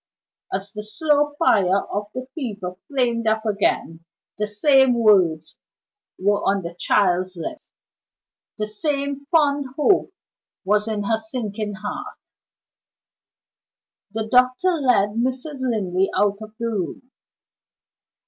[0.51, 4.03] As the slow fire of the fever flamed up again,
[4.39, 5.57] the same words
[6.17, 7.71] were on the child's lips,
[8.57, 10.11] the same fond hope
[10.65, 12.17] was in her sinking heart.
[14.11, 15.61] The doctor led Mrs.
[15.61, 17.11] Linley out of the room.